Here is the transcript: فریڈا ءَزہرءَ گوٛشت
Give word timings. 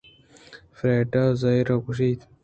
فریڈا 0.77 1.23
ءَزہرءَ 1.31 1.77
گوٛشت 1.85 2.19